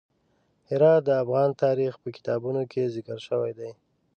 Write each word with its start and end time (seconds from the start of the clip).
هرات 0.69 1.01
د 1.05 1.09
افغان 1.23 1.49
تاریخ 1.63 1.93
په 2.03 2.09
کتابونو 2.15 2.61
کې 2.71 2.91
ذکر 2.95 3.17
شوی 3.27 3.51
دی. 3.59 3.71